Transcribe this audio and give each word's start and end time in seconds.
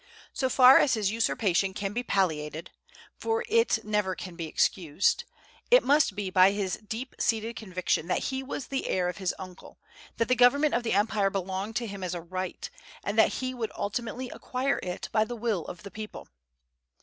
So 0.33 0.49
far 0.49 0.79
as 0.79 0.95
his 0.95 1.11
usurpation 1.11 1.75
can 1.75 1.93
be 1.93 2.01
palliated, 2.01 2.71
for 3.19 3.43
it 3.47 3.85
never 3.85 4.15
can 4.15 4.35
be 4.35 4.47
excused, 4.47 5.25
it 5.69 5.83
must 5.83 6.15
be 6.15 6.31
by 6.31 6.53
his 6.53 6.77
deep 6.77 7.13
seated 7.19 7.55
conviction 7.55 8.07
that 8.07 8.31
he 8.33 8.41
was 8.41 8.69
the 8.69 8.87
heir 8.89 9.09
of 9.09 9.17
his 9.17 9.35
uncle, 9.37 9.77
that 10.17 10.27
the 10.27 10.33
government 10.35 10.73
of 10.73 10.81
the 10.81 10.93
empire 10.93 11.29
belonged 11.29 11.75
to 11.75 11.85
him 11.85 12.03
as 12.03 12.15
a 12.15 12.21
right, 12.21 12.67
and 13.03 13.15
that 13.19 13.33
he 13.33 13.53
would 13.53 13.71
ultimately 13.75 14.31
acquire 14.31 14.79
it 14.81 15.07
by 15.11 15.23
the 15.23 15.35
will 15.35 15.65
of 15.65 15.83
the 15.83 15.91
people. 15.91 16.27